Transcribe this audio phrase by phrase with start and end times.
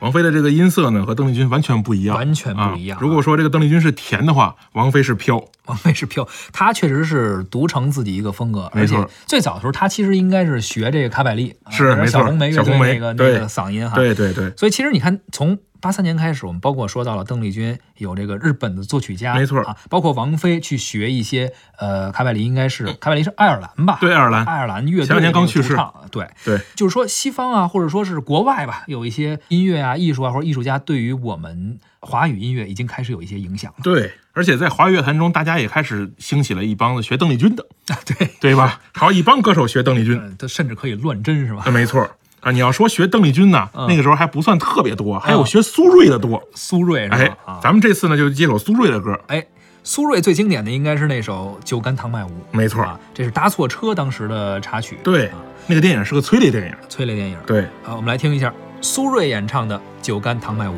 [0.00, 3.00] 王菲的这个音色呢和邓丽君完全不一样，完全不一样啊。
[3.00, 5.42] 如果说这个邓丽君是甜的话，王菲是飘。
[5.66, 13.94] 王菲是飘，她确实是独成自己一个风格，而且最早的时候，她其实应该是学这个卡百利，啊是没错小红梅乐队小红梅那个那个嗓音哈。
[13.94, 23.98] 对对对，所以其实你看，从八三年开始，我们包括说到了邓丽君有这个日本的作曲家，没错啊，包括王菲去学一些呃卡百利，应该是卡百利是爱尔兰吧？
[24.00, 25.76] 对爱尔兰爱尔兰乐队前两年刚去世，
[26.10, 26.28] 对。
[26.44, 33.78] 对就是说，西方啊，或者说是国外吧，有一些音乐啊、艺术啊，或者艺术家，对于我们华语音乐已经开始有一些影响了。
[33.82, 37.64] 对，而且在华语乐坛中，大家也开始兴起了一帮子学邓丽君的，
[38.04, 38.80] 对，对吧？
[38.92, 41.62] 还有一帮歌手学邓丽君，嗯，甚至可以乱真是吧？
[41.66, 42.08] 呃没错
[42.40, 42.50] 啊。
[42.50, 46.42] 你要说学邓丽君呢，嗯那个时候还不算特别多，还有学苏芮的多。
[46.54, 47.36] 苏芮是哎吧？
[47.46, 49.44] 啊，咱们这次呢就接首苏芮的歌，哎，
[49.82, 57.36] 苏芮最经典的应该是那首《酒干倘卖无》，没错啊，这是搭错车当时的插曲，对啊，那个电影是个催泪电影，催泪电影。
[57.46, 57.66] 对。
[57.82, 60.74] 好，我们来听一下苏芮演唱的《酒干倘卖无》。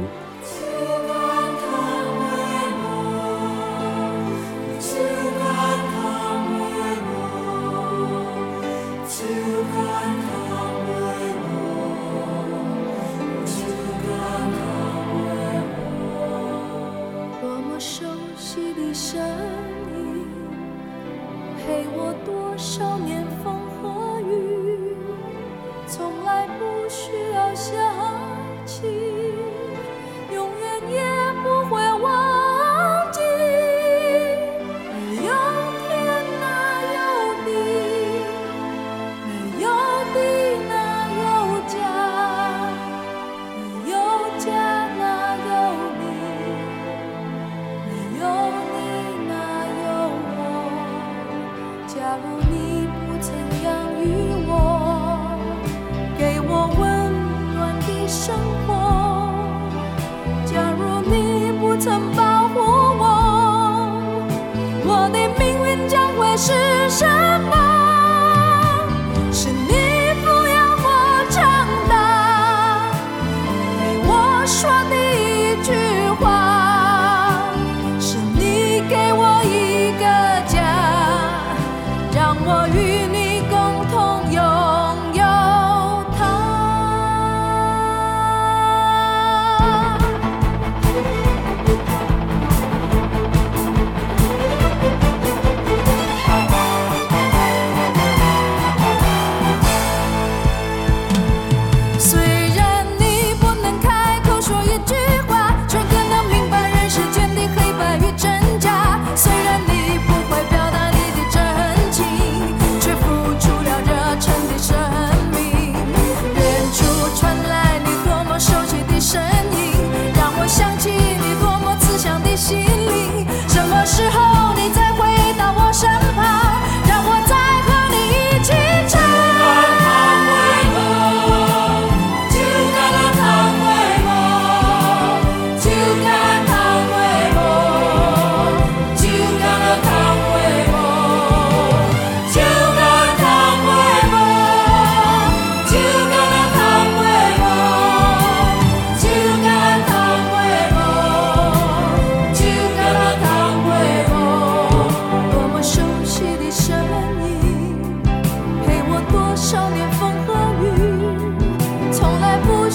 [18.52, 19.18] 熟悉的声
[19.96, 20.26] 音，
[21.56, 24.94] 陪我多少年风和雨，
[25.86, 27.72] 从来不需要想
[28.66, 28.82] 起，
[58.12, 58.74] 生活；
[60.44, 62.60] 假如你不曾保护
[63.00, 63.02] 我，
[64.84, 66.52] 我的命运将会是
[66.90, 67.06] 什
[67.50, 67.91] 么？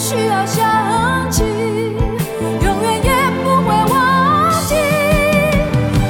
[0.08, 3.12] 需要想起永远也
[3.44, 4.74] 不会忘记。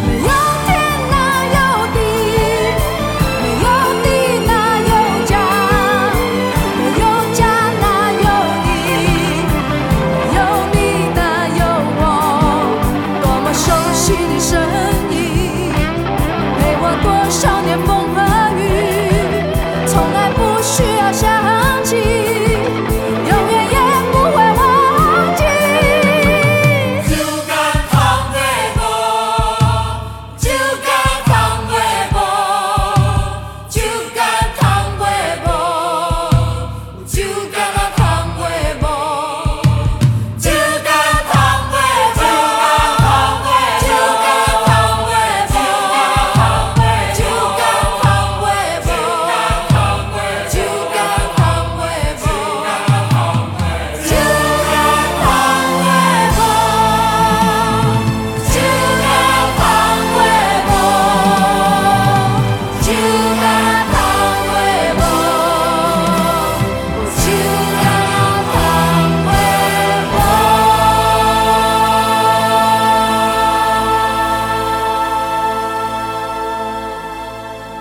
[0.05, 0.29] 没有
[0.67, 0.69] 天
[1.09, 1.15] 哪
[1.55, 1.57] 有
[1.95, 1.97] 地
[3.41, 3.67] 没有
[4.03, 4.05] 地
[4.45, 4.49] 哪
[4.81, 4.91] 有
[5.25, 5.33] 家
[6.77, 7.03] 没有
[7.33, 7.41] 家
[7.81, 7.85] 哪
[8.21, 8.25] 有
[8.65, 8.67] 你
[10.13, 10.39] 没有
[10.73, 10.77] 你
[11.15, 11.19] 哪
[11.57, 11.59] 有
[11.97, 12.01] 我。
[13.23, 13.65] 多么熟
[13.95, 14.86] 悉的声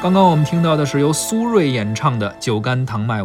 [0.07, 3.25] 刚刚我们听到的是由苏芮演唱的《酒干倘卖无》。